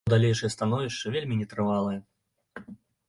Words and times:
Яго 0.07 0.11
далейшае 0.13 0.49
становішча 0.55 1.13
вельмі 1.17 1.37
нетрывалае. 1.43 1.95